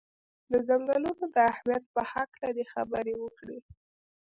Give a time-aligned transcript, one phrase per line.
[0.51, 3.59] د څنګلونو د اهمیت په هکله دې خبرې وکړي.